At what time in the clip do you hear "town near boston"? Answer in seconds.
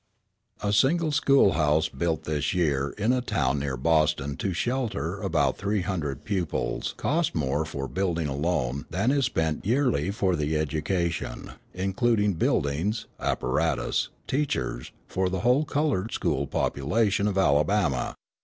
3.21-4.35